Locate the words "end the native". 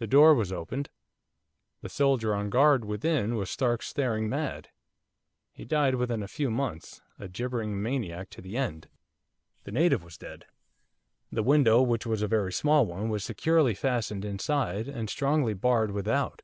8.56-10.02